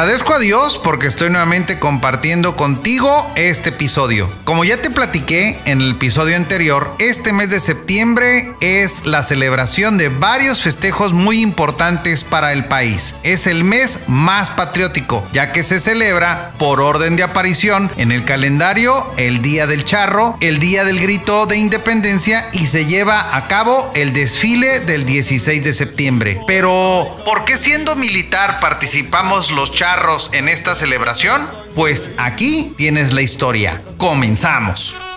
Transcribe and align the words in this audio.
Agradezco 0.00 0.32
a 0.32 0.38
Dios 0.38 0.80
porque 0.82 1.06
estoy 1.06 1.28
nuevamente 1.28 1.78
compartiendo 1.78 2.56
contigo 2.56 3.30
este 3.36 3.68
episodio. 3.68 4.32
Como 4.44 4.64
ya 4.64 4.78
te 4.80 4.88
platiqué 4.88 5.60
en 5.66 5.82
el 5.82 5.90
episodio 5.90 6.36
anterior, 6.36 6.94
este 6.98 7.34
mes 7.34 7.50
de 7.50 7.60
septiembre 7.60 8.54
es 8.62 9.04
la 9.04 9.22
celebración 9.22 9.98
de 9.98 10.08
varios 10.08 10.62
festejos 10.62 11.12
muy 11.12 11.42
importantes 11.42 12.24
para 12.24 12.54
el 12.54 12.64
país. 12.64 13.14
Es 13.24 13.46
el 13.46 13.62
mes 13.62 14.04
más 14.06 14.48
patriótico, 14.48 15.28
ya 15.32 15.52
que 15.52 15.62
se 15.62 15.78
celebra 15.78 16.52
por 16.58 16.80
orden 16.80 17.16
de 17.16 17.22
aparición 17.22 17.90
en 17.98 18.10
el 18.10 18.24
calendario 18.24 19.06
el 19.18 19.42
Día 19.42 19.66
del 19.66 19.84
Charro, 19.84 20.34
el 20.40 20.60
Día 20.60 20.84
del 20.84 20.98
Grito 20.98 21.44
de 21.44 21.58
Independencia 21.58 22.48
y 22.54 22.64
se 22.68 22.86
lleva 22.86 23.36
a 23.36 23.48
cabo 23.48 23.90
el 23.94 24.14
desfile 24.14 24.80
del 24.80 25.04
16 25.04 25.62
de 25.62 25.74
septiembre. 25.74 26.40
Pero, 26.46 27.18
¿por 27.26 27.44
qué 27.44 27.58
siendo 27.58 27.96
militar 27.96 28.60
participamos 28.60 29.50
los 29.50 29.70
charros 29.72 29.89
en 30.32 30.48
esta 30.48 30.76
celebración? 30.76 31.48
Pues 31.74 32.14
aquí 32.18 32.74
tienes 32.76 33.12
la 33.12 33.22
historia. 33.22 33.82
Comenzamos. 33.96 35.09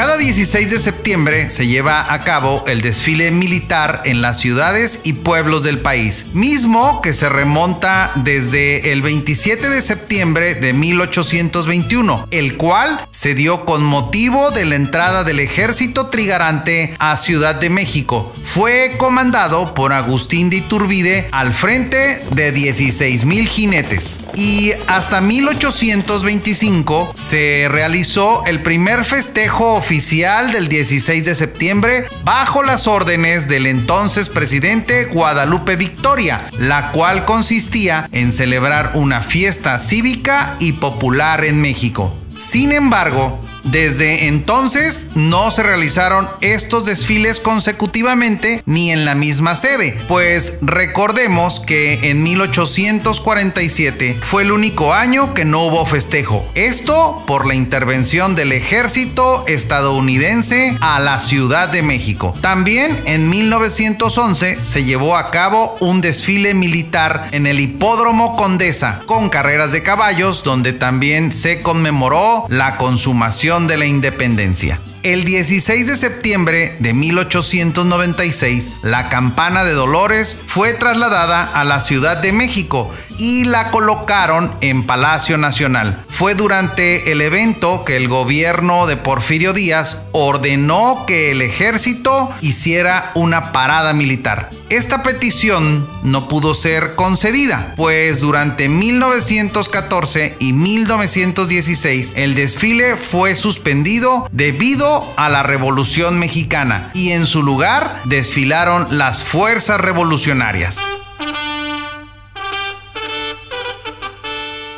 Cada 0.00 0.16
16 0.16 0.70
de 0.70 0.78
septiembre 0.78 1.50
se 1.50 1.66
lleva 1.66 2.10
a 2.10 2.22
cabo 2.22 2.64
el 2.66 2.80
desfile 2.80 3.30
militar 3.32 4.00
en 4.06 4.22
las 4.22 4.40
ciudades 4.40 5.00
y 5.04 5.12
pueblos 5.12 5.62
del 5.62 5.80
país, 5.80 6.24
mismo 6.32 7.02
que 7.02 7.12
se 7.12 7.28
remonta 7.28 8.10
desde 8.14 8.92
el 8.92 9.02
27 9.02 9.68
de 9.68 9.82
septiembre 9.82 10.54
de 10.54 10.72
1821, 10.72 12.28
el 12.30 12.56
cual 12.56 13.06
se 13.10 13.34
dio 13.34 13.66
con 13.66 13.84
motivo 13.84 14.52
de 14.52 14.64
la 14.64 14.76
entrada 14.76 15.22
del 15.22 15.38
ejército 15.38 16.06
trigarante 16.06 16.96
a 16.98 17.18
Ciudad 17.18 17.56
de 17.56 17.68
México. 17.68 18.32
Fue 18.42 18.94
comandado 18.96 19.74
por 19.74 19.92
Agustín 19.92 20.48
de 20.48 20.56
Iturbide 20.56 21.28
al 21.30 21.52
frente 21.52 22.24
de 22.30 22.52
16 22.52 23.26
mil 23.26 23.46
jinetes. 23.48 24.20
Y 24.34 24.72
hasta 24.86 25.20
1825 25.20 27.12
se 27.14 27.66
realizó 27.68 28.46
el 28.46 28.62
primer 28.62 29.04
festejo 29.04 29.74
oficial 29.74 29.89
del 29.90 30.68
16 30.68 31.24
de 31.24 31.34
septiembre 31.34 32.04
bajo 32.22 32.62
las 32.62 32.86
órdenes 32.86 33.48
del 33.48 33.66
entonces 33.66 34.28
presidente 34.28 35.06
Guadalupe 35.06 35.74
Victoria, 35.74 36.46
la 36.60 36.92
cual 36.92 37.24
consistía 37.24 38.08
en 38.12 38.32
celebrar 38.32 38.92
una 38.94 39.20
fiesta 39.20 39.80
cívica 39.80 40.54
y 40.60 40.74
popular 40.74 41.44
en 41.44 41.60
México. 41.60 42.14
Sin 42.38 42.70
embargo, 42.70 43.40
desde 43.64 44.28
entonces 44.28 45.08
no 45.14 45.50
se 45.50 45.62
realizaron 45.62 46.28
estos 46.40 46.84
desfiles 46.84 47.40
consecutivamente 47.40 48.62
ni 48.66 48.90
en 48.90 49.04
la 49.04 49.14
misma 49.14 49.56
sede, 49.56 49.98
pues 50.08 50.58
recordemos 50.62 51.60
que 51.60 52.10
en 52.10 52.22
1847 52.22 54.18
fue 54.20 54.42
el 54.42 54.52
único 54.52 54.92
año 54.94 55.34
que 55.34 55.44
no 55.44 55.64
hubo 55.64 55.84
festejo. 55.86 56.46
Esto 56.54 57.22
por 57.26 57.46
la 57.46 57.54
intervención 57.54 58.34
del 58.34 58.52
ejército 58.52 59.44
estadounidense 59.46 60.76
a 60.80 61.00
la 61.00 61.20
Ciudad 61.20 61.68
de 61.68 61.82
México. 61.82 62.34
También 62.40 62.96
en 63.06 63.28
1911 63.30 64.64
se 64.64 64.84
llevó 64.84 65.16
a 65.16 65.30
cabo 65.30 65.76
un 65.80 66.00
desfile 66.00 66.54
militar 66.54 67.28
en 67.32 67.46
el 67.46 67.60
Hipódromo 67.60 68.36
Condesa 68.36 69.00
con 69.06 69.28
carreras 69.28 69.72
de 69.72 69.82
caballos 69.82 70.42
donde 70.42 70.72
también 70.72 71.32
se 71.32 71.62
conmemoró 71.62 72.46
la 72.48 72.76
consumación 72.76 73.49
de 73.58 73.76
la 73.76 73.84
independencia. 73.84 74.80
El 75.02 75.24
16 75.24 75.88
de 75.88 75.96
septiembre 75.96 76.76
de 76.78 76.94
1896, 76.94 78.70
la 78.82 79.08
campana 79.08 79.64
de 79.64 79.72
Dolores 79.72 80.38
fue 80.46 80.72
trasladada 80.72 81.42
a 81.42 81.64
la 81.64 81.80
Ciudad 81.80 82.18
de 82.18 82.32
México 82.32 82.92
y 83.20 83.44
la 83.44 83.70
colocaron 83.70 84.50
en 84.62 84.86
Palacio 84.86 85.36
Nacional. 85.36 86.06
Fue 86.08 86.34
durante 86.34 87.12
el 87.12 87.20
evento 87.20 87.84
que 87.84 87.96
el 87.96 88.08
gobierno 88.08 88.86
de 88.86 88.96
Porfirio 88.96 89.52
Díaz 89.52 89.98
ordenó 90.12 91.04
que 91.06 91.30
el 91.30 91.42
ejército 91.42 92.30
hiciera 92.40 93.12
una 93.14 93.52
parada 93.52 93.92
militar. 93.92 94.48
Esta 94.70 95.02
petición 95.02 95.86
no 96.02 96.28
pudo 96.28 96.54
ser 96.54 96.94
concedida, 96.94 97.74
pues 97.76 98.20
durante 98.20 98.70
1914 98.70 100.36
y 100.38 100.54
1916 100.54 102.12
el 102.16 102.34
desfile 102.34 102.96
fue 102.96 103.34
suspendido 103.34 104.28
debido 104.32 105.06
a 105.18 105.28
la 105.28 105.42
Revolución 105.42 106.18
Mexicana 106.18 106.90
y 106.94 107.10
en 107.10 107.26
su 107.26 107.42
lugar 107.42 108.00
desfilaron 108.04 108.86
las 108.96 109.22
fuerzas 109.22 109.78
revolucionarias. 109.78 110.80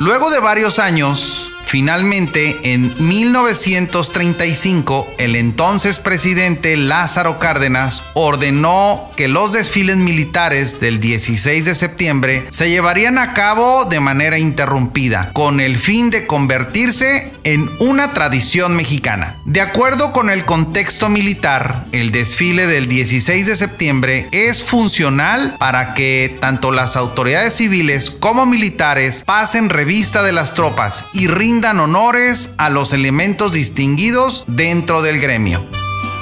Luego 0.04 0.30
de 0.30 0.40
varios 0.40 0.80
años, 0.80 1.51
Finalmente, 1.72 2.74
en 2.74 2.94
1935, 2.98 5.08
el 5.16 5.36
entonces 5.36 6.00
presidente 6.00 6.76
Lázaro 6.76 7.38
Cárdenas 7.38 8.02
ordenó 8.12 9.10
que 9.16 9.26
los 9.26 9.54
desfiles 9.54 9.96
militares 9.96 10.80
del 10.80 11.00
16 11.00 11.64
de 11.64 11.74
septiembre 11.74 12.46
se 12.50 12.68
llevarían 12.68 13.16
a 13.16 13.32
cabo 13.32 13.86
de 13.86 14.00
manera 14.00 14.38
interrumpida, 14.38 15.30
con 15.32 15.60
el 15.60 15.78
fin 15.78 16.10
de 16.10 16.26
convertirse 16.26 17.32
en 17.44 17.70
una 17.78 18.12
tradición 18.12 18.76
mexicana. 18.76 19.36
De 19.46 19.62
acuerdo 19.62 20.12
con 20.12 20.28
el 20.28 20.44
contexto 20.44 21.08
militar, 21.08 21.86
el 21.92 22.12
desfile 22.12 22.66
del 22.66 22.86
16 22.86 23.46
de 23.46 23.56
septiembre 23.56 24.28
es 24.30 24.62
funcional 24.62 25.56
para 25.58 25.94
que 25.94 26.36
tanto 26.38 26.70
las 26.70 26.96
autoridades 26.96 27.54
civiles 27.54 28.10
como 28.10 28.44
militares 28.44 29.22
pasen 29.24 29.70
revista 29.70 30.22
de 30.22 30.32
las 30.32 30.52
tropas 30.52 31.06
y 31.14 31.28
rindan 31.62 31.76
dan 31.76 31.90
honores 31.90 32.54
a 32.56 32.70
los 32.70 32.92
elementos 32.92 33.52
distinguidos 33.52 34.42
dentro 34.48 35.00
del 35.00 35.20
gremio. 35.20 35.64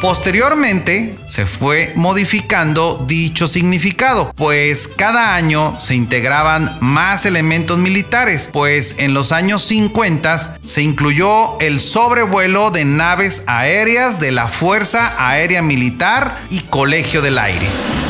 Posteriormente 0.02 1.16
se 1.26 1.46
fue 1.46 1.94
modificando 1.96 3.02
dicho 3.08 3.48
significado, 3.48 4.34
pues 4.36 4.86
cada 4.86 5.34
año 5.34 5.80
se 5.80 5.94
integraban 5.94 6.76
más 6.80 7.24
elementos 7.24 7.78
militares, 7.78 8.50
pues 8.52 8.96
en 8.98 9.14
los 9.14 9.32
años 9.32 9.64
50 9.64 10.58
se 10.62 10.82
incluyó 10.82 11.58
el 11.58 11.80
sobrevuelo 11.80 12.70
de 12.70 12.84
naves 12.84 13.42
aéreas 13.46 14.20
de 14.20 14.32
la 14.32 14.46
Fuerza 14.46 15.14
Aérea 15.16 15.62
Militar 15.62 16.38
y 16.50 16.60
Colegio 16.60 17.22
del 17.22 17.38
Aire. 17.38 18.09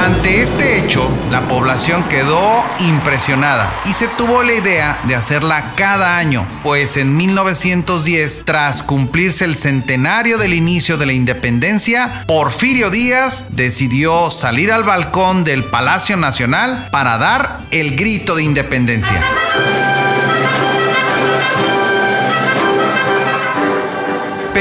Ante 0.00 0.40
este 0.40 0.78
hecho, 0.78 1.10
la 1.30 1.46
población 1.46 2.08
quedó 2.08 2.64
impresionada 2.78 3.82
y 3.84 3.92
se 3.92 4.08
tuvo 4.08 4.42
la 4.42 4.54
idea 4.54 4.98
de 5.04 5.14
hacerla 5.14 5.74
cada 5.76 6.16
año, 6.16 6.48
pues 6.62 6.96
en 6.96 7.14
1910, 7.18 8.46
tras 8.46 8.82
cumplirse 8.82 9.44
el 9.44 9.56
centenario 9.56 10.38
del 10.38 10.54
inicio 10.54 10.96
de 10.96 11.04
la 11.04 11.12
independencia, 11.12 12.24
Porfirio 12.26 12.88
Díaz 12.88 13.44
decidió 13.50 14.30
salir 14.30 14.72
al 14.72 14.84
balcón 14.84 15.44
del 15.44 15.64
Palacio 15.64 16.16
Nacional 16.16 16.88
para 16.90 17.18
dar 17.18 17.60
el 17.70 17.94
grito 17.94 18.36
de 18.36 18.44
independencia. 18.44 19.22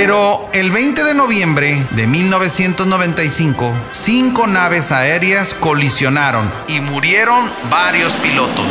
Pero 0.01 0.49
el 0.53 0.71
20 0.71 1.03
de 1.03 1.13
noviembre 1.13 1.85
de 1.91 2.07
1995, 2.07 3.73
cinco 3.91 4.47
naves 4.47 4.93
aéreas 4.93 5.53
colisionaron 5.53 6.49
y 6.69 6.79
murieron 6.79 7.51
varios 7.69 8.13
pilotos. 8.13 8.65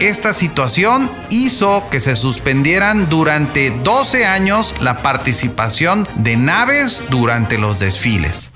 Esta 0.00 0.32
situación 0.32 1.08
hizo 1.30 1.88
que 1.88 2.00
se 2.00 2.16
suspendieran 2.16 3.08
durante 3.08 3.70
12 3.70 4.26
años 4.26 4.74
la 4.80 5.02
participación 5.02 6.08
de 6.16 6.36
naves 6.36 7.04
durante 7.10 7.58
los 7.58 7.78
desfiles. 7.78 8.52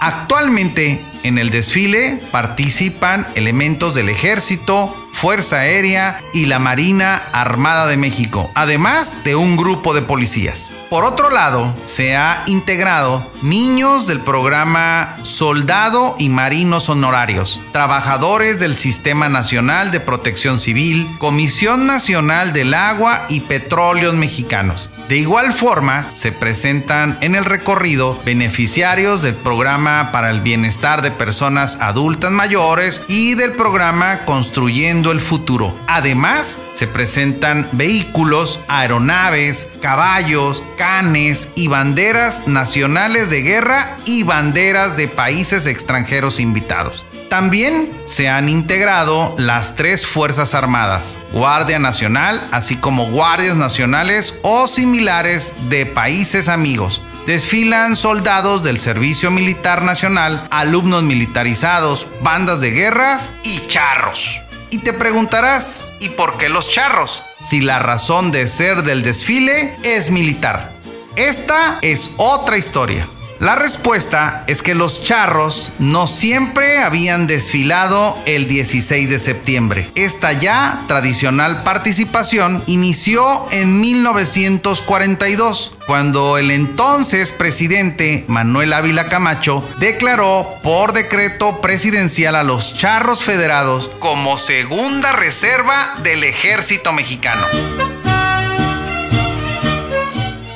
Actualmente 0.00 1.04
en 1.22 1.38
el 1.38 1.50
desfile 1.50 2.20
participan 2.30 3.26
elementos 3.34 3.94
del 3.94 4.08
ejército, 4.08 5.07
Fuerza 5.20 5.56
Aérea 5.56 6.22
y 6.32 6.46
la 6.46 6.60
Marina 6.60 7.24
Armada 7.32 7.88
de 7.88 7.96
México, 7.96 8.52
además 8.54 9.24
de 9.24 9.34
un 9.34 9.56
grupo 9.56 9.92
de 9.92 10.02
policías. 10.02 10.70
Por 10.90 11.04
otro 11.04 11.28
lado, 11.28 11.76
se 11.86 12.16
ha 12.16 12.44
integrado 12.46 13.28
niños 13.42 14.06
del 14.06 14.20
programa 14.20 15.16
Soldado 15.22 16.14
y 16.20 16.28
Marinos 16.28 16.88
Honorarios, 16.88 17.60
trabajadores 17.72 18.60
del 18.60 18.76
Sistema 18.76 19.28
Nacional 19.28 19.90
de 19.90 19.98
Protección 19.98 20.60
Civil, 20.60 21.08
Comisión 21.18 21.88
Nacional 21.88 22.52
del 22.52 22.72
Agua 22.72 23.26
y 23.28 23.40
Petróleos 23.40 24.14
Mexicanos. 24.14 24.90
De 25.08 25.16
igual 25.16 25.52
forma, 25.52 26.10
se 26.14 26.32
presentan 26.32 27.18
en 27.22 27.34
el 27.34 27.44
recorrido 27.44 28.20
beneficiarios 28.24 29.22
del 29.22 29.34
programa 29.34 30.10
para 30.12 30.30
el 30.30 30.42
bienestar 30.42 31.02
de 31.02 31.10
personas 31.10 31.78
adultas 31.80 32.30
mayores 32.30 33.02
y 33.08 33.34
del 33.34 33.52
programa 33.52 34.24
Construyendo 34.26 35.07
el 35.10 35.20
Futuro. 35.20 35.78
Además, 35.86 36.60
se 36.72 36.86
presentan 36.86 37.68
vehículos, 37.72 38.60
aeronaves, 38.68 39.68
caballos, 39.80 40.64
canes 40.76 41.48
y 41.54 41.68
banderas 41.68 42.46
nacionales 42.46 43.30
de 43.30 43.42
guerra 43.42 43.98
y 44.04 44.22
banderas 44.22 44.96
de 44.96 45.08
países 45.08 45.66
extranjeros 45.66 46.40
invitados. 46.40 47.06
También 47.28 47.92
se 48.06 48.28
han 48.28 48.48
integrado 48.48 49.34
las 49.38 49.76
tres 49.76 50.06
Fuerzas 50.06 50.54
Armadas, 50.54 51.18
Guardia 51.32 51.78
Nacional, 51.78 52.48
así 52.52 52.76
como 52.76 53.10
guardias 53.10 53.56
nacionales 53.56 54.38
o 54.42 54.66
similares 54.66 55.54
de 55.68 55.84
países 55.84 56.48
amigos. 56.48 57.02
Desfilan 57.26 57.96
soldados 57.96 58.62
del 58.62 58.78
Servicio 58.78 59.30
Militar 59.30 59.82
Nacional, 59.82 60.48
alumnos 60.50 61.02
militarizados, 61.02 62.06
bandas 62.22 62.62
de 62.62 62.70
guerras 62.70 63.34
y 63.42 63.66
charros. 63.66 64.40
Y 64.70 64.78
te 64.78 64.92
preguntarás, 64.92 65.92
¿y 65.98 66.10
por 66.10 66.36
qué 66.36 66.48
los 66.48 66.68
charros? 66.68 67.22
Si 67.40 67.60
la 67.60 67.78
razón 67.78 68.30
de 68.30 68.46
ser 68.48 68.82
del 68.82 69.02
desfile 69.02 69.78
es 69.82 70.10
militar. 70.10 70.72
Esta 71.16 71.78
es 71.80 72.14
otra 72.18 72.58
historia. 72.58 73.08
La 73.40 73.54
respuesta 73.54 74.42
es 74.48 74.62
que 74.62 74.74
los 74.74 75.04
charros 75.04 75.72
no 75.78 76.08
siempre 76.08 76.78
habían 76.78 77.28
desfilado 77.28 78.18
el 78.26 78.48
16 78.48 79.10
de 79.10 79.20
septiembre. 79.20 79.92
Esta 79.94 80.32
ya 80.32 80.82
tradicional 80.88 81.62
participación 81.62 82.64
inició 82.66 83.46
en 83.52 83.80
1942, 83.80 85.74
cuando 85.86 86.36
el 86.36 86.50
entonces 86.50 87.30
presidente 87.30 88.24
Manuel 88.26 88.72
Ávila 88.72 89.08
Camacho 89.08 89.64
declaró 89.78 90.48
por 90.64 90.92
decreto 90.92 91.60
presidencial 91.60 92.34
a 92.34 92.42
los 92.42 92.74
charros 92.74 93.22
federados 93.22 93.92
como 94.00 94.36
segunda 94.36 95.12
reserva 95.12 95.94
del 96.02 96.24
ejército 96.24 96.92
mexicano. 96.92 97.87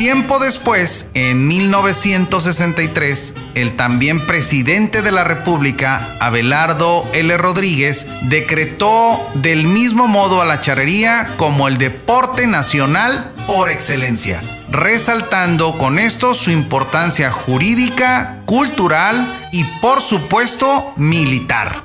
Tiempo 0.03 0.41
después, 0.41 1.13
en 1.15 1.47
1963, 1.47 3.35
el 3.55 3.77
también 3.77 4.27
presidente 4.27 5.01
de 5.01 5.13
la 5.13 5.23
República, 5.23 6.17
Abelardo 6.19 7.09
L. 7.13 7.37
Rodríguez, 7.37 8.09
decretó 8.23 9.31
del 9.35 9.63
mismo 9.69 10.09
modo 10.09 10.43
a 10.43 10.45
la 10.45 10.61
charrería 10.61 11.37
como 11.37 11.69
el 11.69 11.79
deporte 11.79 12.49
nacional 12.49 13.33
por 13.47 13.71
excelencia, 13.71 14.43
resaltando 14.73 15.79
con 15.79 16.01
esto 16.01 16.35
su 16.35 16.51
importancia 16.51 17.31
jurídica, 17.31 18.43
cultural 18.45 19.49
y 19.53 19.63
por 19.81 20.01
supuesto 20.01 20.95
militar. 20.97 21.85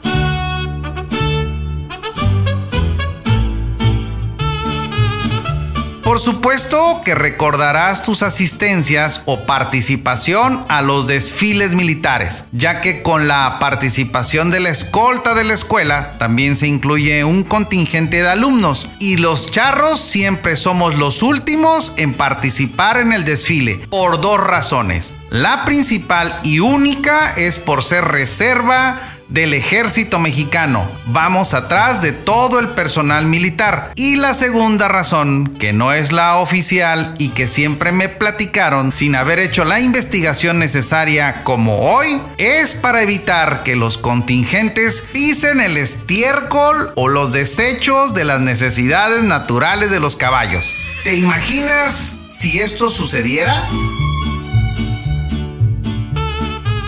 Por 6.18 6.24
supuesto 6.24 7.02
que 7.06 7.14
recordarás 7.14 8.02
tus 8.02 8.24
asistencias 8.24 9.22
o 9.25 9.42
participación 9.46 10.66
a 10.68 10.81
los 10.81 11.06
desfiles 11.06 11.75
militares, 11.75 12.46
ya 12.52 12.81
que 12.81 13.04
con 13.04 13.28
la 13.28 13.60
participación 13.60 14.50
de 14.50 14.60
la 14.60 14.69
escolta 14.69 15.36
de 15.36 15.44
la 15.44 15.54
escuela 15.54 16.16
también 16.18 16.56
se 16.56 16.66
incluye 16.66 17.24
un 17.24 17.44
contingente 17.44 18.24
de 18.24 18.30
alumnos 18.30 18.90
y 18.98 19.18
los 19.18 19.52
charros 19.52 20.02
siempre 20.02 20.56
somos 20.56 20.98
los 20.98 21.22
últimos 21.22 21.94
en 21.98 22.16
participar 22.16 22.98
en 22.98 23.14
el 23.14 23.24
desfile 23.24 23.75
por 23.92 24.19
dos 24.19 24.40
razones. 24.40 25.14
La 25.30 25.66
principal 25.66 26.40
y 26.42 26.62
única 26.62 27.31
es 27.36 27.60
por 27.60 27.84
ser 27.84 28.06
reserva 28.06 29.17
del 29.29 29.53
ejército 29.53 30.19
mexicano. 30.19 30.89
Vamos 31.06 31.53
atrás 31.53 32.01
de 32.01 32.12
todo 32.12 32.59
el 32.59 32.69
personal 32.69 33.25
militar. 33.25 33.91
Y 33.95 34.15
la 34.15 34.33
segunda 34.33 34.88
razón, 34.88 35.56
que 35.59 35.74
no 35.74 35.94
es 35.94 36.12
la 36.12 36.38
oficial 36.38 37.13
y 37.18 37.29
que 37.29 37.47
siempre 37.47 37.91
me 37.91 38.09
platicaron 38.09 38.91
sin 38.91 39.15
haber 39.15 39.39
hecho 39.39 39.65
la 39.65 39.79
investigación 39.79 40.59
necesaria 40.59 41.44
como 41.44 41.91
hoy, 41.91 42.21
es 42.38 42.74
para 42.74 43.01
evitar 43.01 43.63
que 43.63 43.75
los 43.75 43.97
contingentes 43.97 45.03
pisen 45.12 45.59
el 45.59 45.77
estiércol 45.77 46.91
o 46.95 47.07
los 47.07 47.33
desechos 47.33 48.13
de 48.13 48.25
las 48.25 48.39
necesidades 48.39 49.23
naturales 49.23 49.91
de 49.91 50.00
los 50.00 50.15
caballos. 50.15 50.73
¿Te 51.03 51.15
imaginas 51.15 52.15
si 52.27 52.59
esto 52.59 52.89
sucediera? 52.89 53.63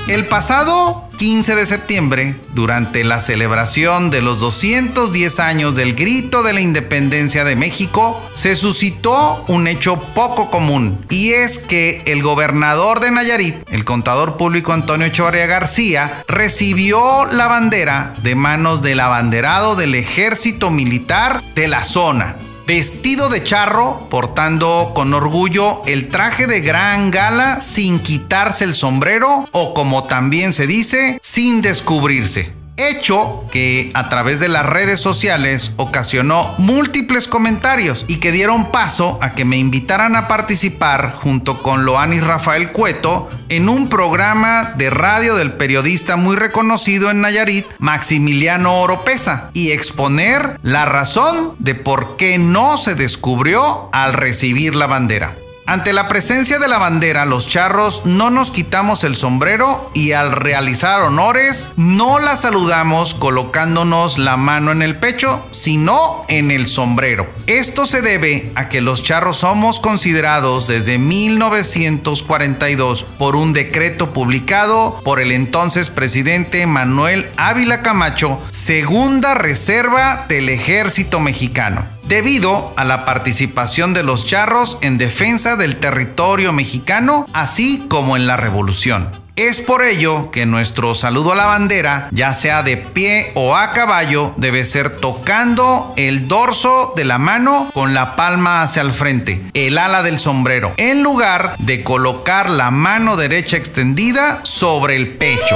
El 0.07 0.25
pasado 0.25 1.08
15 1.19 1.53
de 1.55 1.65
septiembre, 1.65 2.39
durante 2.53 3.03
la 3.03 3.19
celebración 3.19 4.09
de 4.09 4.21
los 4.21 4.39
210 4.39 5.41
años 5.41 5.75
del 5.75 5.93
grito 5.93 6.43
de 6.43 6.53
la 6.53 6.61
independencia 6.61 7.43
de 7.43 7.57
México, 7.57 8.21
se 8.31 8.55
suscitó 8.55 9.43
un 9.49 9.67
hecho 9.67 9.99
poco 10.15 10.49
común, 10.49 11.05
y 11.09 11.31
es 11.33 11.57
que 11.59 12.03
el 12.05 12.23
gobernador 12.23 13.01
de 13.01 13.11
Nayarit, 13.11 13.69
el 13.69 13.83
contador 13.83 14.37
público 14.37 14.71
Antonio 14.71 15.07
Echevarría 15.07 15.45
García, 15.45 16.23
recibió 16.29 17.25
la 17.25 17.47
bandera 17.47 18.13
de 18.23 18.35
manos 18.35 18.81
del 18.81 19.01
abanderado 19.01 19.75
del 19.75 19.95
ejército 19.95 20.71
militar 20.71 21.43
de 21.53 21.67
la 21.67 21.83
zona, 21.83 22.37
vestido 22.69 23.29
de 23.29 23.43
charro, 23.43 24.07
portando 24.11 24.91
con 24.93 25.11
orgullo 25.15 25.81
el 25.87 26.09
traje 26.09 26.45
de 26.45 26.61
gran 26.61 27.09
gala 27.09 27.61
sin 27.61 27.97
quitarse 27.97 28.63
el 28.63 28.75
sombrero 28.75 29.45
o 29.53 29.73
como 29.73 30.03
también 30.03 30.53
se 30.53 30.67
dice, 30.67 31.17
sin 31.23 31.63
descubrirse 31.63 32.58
hecho 32.79 33.43
que 33.51 33.91
a 33.93 34.09
través 34.09 34.39
de 34.39 34.47
las 34.47 34.65
redes 34.65 34.99
sociales 34.99 35.73
ocasionó 35.75 36.53
múltiples 36.57 37.27
comentarios 37.27 38.05
y 38.07 38.17
que 38.17 38.31
dieron 38.31 38.71
paso 38.71 39.19
a 39.21 39.33
que 39.33 39.45
me 39.45 39.57
invitaran 39.57 40.15
a 40.15 40.27
participar 40.27 41.13
junto 41.13 41.61
con 41.61 41.85
Loanis 41.85 42.23
Rafael 42.23 42.71
Cueto 42.71 43.29
en 43.49 43.67
un 43.67 43.89
programa 43.89 44.73
de 44.77 44.89
radio 44.89 45.35
del 45.35 45.53
periodista 45.53 46.15
muy 46.15 46.35
reconocido 46.35 47.09
en 47.09 47.21
Nayarit, 47.21 47.65
Maximiliano 47.79 48.81
Oropesa, 48.81 49.49
y 49.53 49.71
exponer 49.71 50.59
la 50.61 50.85
razón 50.85 51.55
de 51.59 51.75
por 51.75 52.15
qué 52.17 52.37
no 52.37 52.77
se 52.77 52.95
descubrió 52.95 53.89
al 53.91 54.13
recibir 54.13 54.75
la 54.75 54.87
bandera. 54.87 55.35
Ante 55.69 55.93
la 55.93 56.07
presencia 56.07 56.57
de 56.57 56.67
la 56.67 56.79
bandera, 56.79 57.27
los 57.27 57.47
charros 57.47 58.03
no 58.03 58.31
nos 58.31 58.49
quitamos 58.49 59.03
el 59.03 59.15
sombrero 59.15 59.91
y 59.93 60.13
al 60.13 60.31
realizar 60.31 61.01
honores 61.01 61.73
no 61.75 62.17
la 62.17 62.35
saludamos 62.37 63.13
colocándonos 63.13 64.17
la 64.17 64.35
mano 64.35 64.71
en 64.71 64.81
el 64.81 64.97
pecho, 64.97 65.45
sino 65.51 66.25
en 66.27 66.49
el 66.49 66.65
sombrero. 66.65 67.29
Esto 67.45 67.85
se 67.85 68.01
debe 68.01 68.51
a 68.55 68.67
que 68.67 68.81
los 68.81 69.03
charros 69.03 69.37
somos 69.37 69.79
considerados 69.79 70.65
desde 70.65 70.97
1942 70.97 73.03
por 73.19 73.35
un 73.35 73.53
decreto 73.53 74.11
publicado 74.11 74.99
por 75.03 75.19
el 75.19 75.31
entonces 75.31 75.91
presidente 75.91 76.65
Manuel 76.65 77.29
Ávila 77.37 77.83
Camacho, 77.83 78.41
segunda 78.49 79.35
reserva 79.35 80.25
del 80.27 80.49
ejército 80.49 81.19
mexicano 81.19 81.98
debido 82.09 82.73
a 82.75 82.83
la 82.83 83.05
participación 83.05 83.93
de 83.93 84.03
los 84.03 84.25
charros 84.25 84.79
en 84.81 84.97
defensa 84.97 85.55
del 85.55 85.77
territorio 85.77 86.51
mexicano, 86.51 87.27
así 87.33 87.85
como 87.87 88.17
en 88.17 88.25
la 88.25 88.35
revolución. 88.35 89.11
Es 89.35 89.61
por 89.61 89.85
ello 89.85 90.31
que 90.31 90.45
nuestro 90.45 90.95
saludo 90.95 91.31
a 91.31 91.35
la 91.35 91.45
bandera, 91.45 92.09
ya 92.11 92.33
sea 92.33 92.61
de 92.61 92.75
pie 92.75 93.31
o 93.35 93.55
a 93.55 93.71
caballo, 93.71 94.33
debe 94.35 94.65
ser 94.65 94.97
tocando 94.97 95.93
el 95.95 96.27
dorso 96.27 96.93
de 96.95 97.05
la 97.05 97.19
mano 97.19 97.69
con 97.73 97.93
la 97.93 98.17
palma 98.17 98.63
hacia 98.63 98.81
el 98.81 98.91
frente, 98.91 99.41
el 99.53 99.77
ala 99.77 100.03
del 100.03 100.19
sombrero, 100.19 100.73
en 100.75 101.03
lugar 101.03 101.55
de 101.59 101.83
colocar 101.83 102.49
la 102.49 102.69
mano 102.69 103.15
derecha 103.15 103.55
extendida 103.55 104.41
sobre 104.43 104.97
el 104.97 105.15
pecho. 105.15 105.55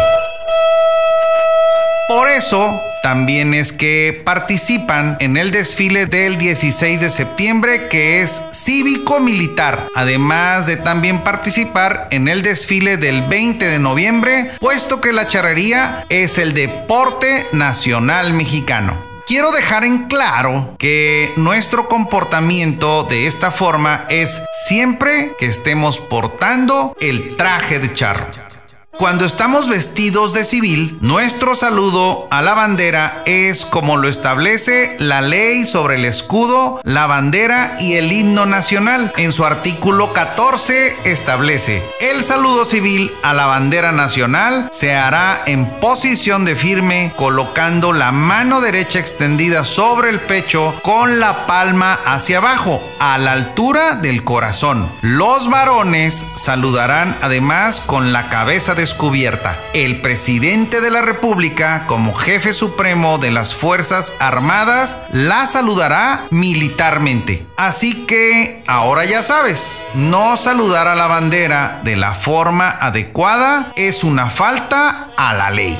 Por 2.08 2.30
eso, 2.30 2.82
también 3.02 3.54
es 3.54 3.72
que 3.72 4.22
participan 4.26 5.16
en 5.20 5.38
el 5.38 5.52
desfile 5.52 6.06
del 6.06 6.38
16 6.38 7.00
de 7.00 7.10
septiembre 7.10 7.88
que 7.88 8.22
es 8.22 8.42
cívico-militar, 8.52 9.88
además 9.96 10.66
de 10.68 10.76
también 10.76 11.24
participar 11.24 12.08
en 12.12 12.28
el 12.28 12.42
desfile 12.42 12.98
del 12.98 13.24
20 13.28 13.66
de 13.66 13.80
noviembre, 13.80 14.52
puesto 14.60 15.00
que 15.00 15.14
la 15.14 15.28
charrería 15.28 16.06
es 16.10 16.38
el 16.38 16.54
deporte 16.54 17.48
nacional 17.54 18.34
mexicano. 18.34 19.02
Quiero 19.26 19.54
dejar 19.54 19.86
en 19.86 20.08
claro 20.10 20.76
que 20.78 21.32
nuestro 21.38 21.88
comportamiento 21.88 23.04
de 23.04 23.28
esta 23.28 23.52
forma 23.52 24.06
es 24.10 24.42
siempre 24.68 25.34
que 25.40 25.46
estemos 25.46 26.00
portando 26.00 26.96
el 27.00 27.38
traje 27.38 27.80
de 27.80 27.94
charro. 27.94 28.53
Cuando 28.96 29.26
estamos 29.26 29.68
vestidos 29.68 30.34
de 30.34 30.46
civil, 30.46 31.00
nuestro 31.02 31.56
saludo 31.56 32.28
a 32.30 32.44
la 32.44 32.54
bandera 32.54 33.24
es 33.26 33.66
como 33.66 33.98
lo 33.98 34.08
establece 34.08 34.96
la 35.00 35.22
ley 35.22 35.66
sobre 35.66 35.96
el 35.96 36.06
escudo, 36.06 36.80
la 36.84 37.08
bandera 37.08 37.76
y 37.80 37.94
el 37.94 38.12
himno 38.12 38.46
nacional. 38.46 39.12
En 39.18 39.34
su 39.34 39.46
artículo 39.46 40.14
14 40.14 40.96
establece, 41.06 41.84
el 42.02 42.24
saludo 42.24 42.66
civil 42.66 43.12
a 43.24 43.34
la 43.34 43.48
bandera 43.48 43.92
nacional 43.92 44.70
se 44.72 44.94
hará 44.94 45.42
en 45.48 45.80
posición 45.80 46.46
de 46.46 46.56
firme, 46.56 47.14
colocando 47.16 47.94
la 47.94 48.12
mano 48.12 48.62
derecha 48.62 49.00
extendida 49.00 49.64
sobre 49.64 50.12
el 50.12 50.20
pecho 50.20 50.80
con 50.84 51.20
la 51.20 51.48
palma 51.48 52.00
hacia 52.06 52.38
abajo, 52.38 52.80
a 53.00 53.18
la 53.18 53.32
altura 53.32 53.96
del 53.96 54.24
corazón. 54.24 54.88
Los 55.02 55.50
varones 55.50 56.28
saludarán 56.36 57.18
además 57.22 57.82
con 57.82 58.14
la 58.14 58.30
cabeza 58.30 58.76
de 58.76 58.83
descubierta. 58.84 59.58
El 59.74 60.02
presidente 60.02 60.82
de 60.82 60.92
la 60.92 61.02
República, 61.02 61.86
como 61.88 62.14
jefe 62.14 62.52
supremo 62.52 63.18
de 63.18 63.32
las 63.32 63.56
Fuerzas 63.56 64.12
Armadas, 64.20 65.00
la 65.14 65.48
saludará 65.48 66.26
militarmente. 66.32 67.48
Así 67.56 68.06
que 68.06 68.62
ahora 68.68 69.06
ya 69.06 69.24
sabes, 69.24 69.86
no 69.94 70.36
saludar 70.36 70.90
a 70.90 70.96
la 70.96 71.08
bandera 71.08 71.80
de 71.86 71.96
la 71.96 72.14
forma 72.14 72.72
adecuada 72.72 73.72
es 73.78 74.04
una 74.04 74.30
falta 74.30 75.08
a 75.16 75.32
la 75.32 75.50
ley. 75.50 75.80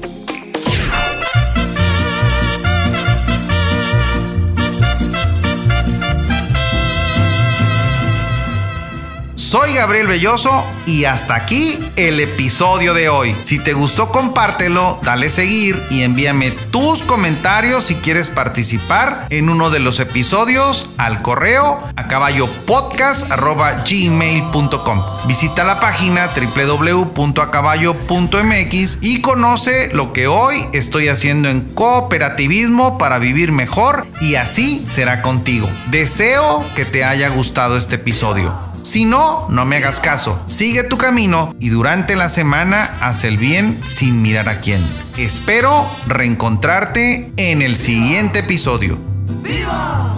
Soy 9.51 9.73
Gabriel 9.73 10.07
Belloso 10.07 10.63
y 10.85 11.03
hasta 11.03 11.35
aquí 11.35 11.77
el 11.97 12.21
episodio 12.21 12.93
de 12.93 13.09
hoy. 13.09 13.35
Si 13.43 13.59
te 13.59 13.73
gustó, 13.73 14.09
compártelo, 14.09 14.97
dale 15.03 15.29
seguir 15.29 15.77
y 15.89 16.03
envíame 16.03 16.51
tus 16.51 17.03
comentarios 17.03 17.83
si 17.83 17.95
quieres 17.95 18.29
participar 18.29 19.27
en 19.29 19.49
uno 19.49 19.69
de 19.69 19.81
los 19.81 19.99
episodios 19.99 20.91
al 20.97 21.21
correo 21.21 21.83
a 21.97 22.07
caballopodcast.gmail.com. 22.07 25.03
Visita 25.27 25.65
la 25.65 25.81
página 25.81 26.29
www.acaballo.mx 26.33 28.99
y 29.01 29.19
conoce 29.19 29.93
lo 29.93 30.13
que 30.13 30.27
hoy 30.27 30.65
estoy 30.71 31.09
haciendo 31.09 31.49
en 31.49 31.59
cooperativismo 31.59 32.97
para 32.97 33.19
vivir 33.19 33.51
mejor 33.51 34.07
y 34.21 34.35
así 34.35 34.81
será 34.87 35.21
contigo. 35.21 35.69
Deseo 35.87 36.63
que 36.77 36.85
te 36.85 37.03
haya 37.03 37.27
gustado 37.27 37.75
este 37.75 37.95
episodio. 37.95 38.70
Si 38.83 39.05
no, 39.05 39.47
no 39.49 39.65
me 39.65 39.77
hagas 39.77 39.99
caso. 39.99 40.41
Sigue 40.47 40.83
tu 40.83 40.97
camino 40.97 41.55
y 41.59 41.69
durante 41.69 42.15
la 42.15 42.29
semana 42.29 42.97
haz 42.99 43.23
el 43.23 43.37
bien 43.37 43.79
sin 43.83 44.21
mirar 44.21 44.49
a 44.49 44.59
quién. 44.59 44.81
Espero 45.17 45.87
reencontrarte 46.07 47.31
en 47.37 47.61
el 47.61 47.75
siguiente 47.75 48.39
episodio. 48.39 48.97
¡Viva! 49.43 50.13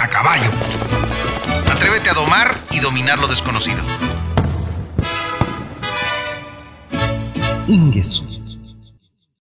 A 0.00 0.08
caballo. 0.08 0.50
Atrévete 1.70 2.10
a 2.10 2.14
domar 2.14 2.58
y 2.70 2.80
dominar 2.80 3.18
lo 3.18 3.28
desconocido. 3.28 3.82
Ingesu. 7.66 8.27